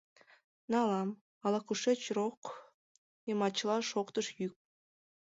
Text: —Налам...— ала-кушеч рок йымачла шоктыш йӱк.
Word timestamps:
—Налам...— 0.71 1.09
ала-кушеч 1.45 2.01
рок 2.17 2.41
йымачла 3.27 3.77
шоктыш 3.91 4.27
йӱк. 4.39 4.55